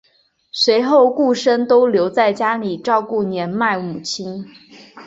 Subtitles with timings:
[0.51, 2.31] 随后顾琛都留家
[2.81, 4.47] 照顾年迈母亲。